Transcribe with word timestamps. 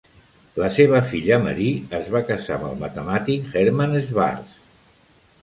La 0.61 0.69
seva 0.77 1.01
filla 1.11 1.37
Marie 1.43 1.99
es 1.99 2.09
va 2.15 2.23
casar 2.31 2.57
amb 2.57 2.67
el 2.71 2.75
matemàtic 2.81 3.53
Hermann 3.61 3.95
Schwarz. 4.09 4.59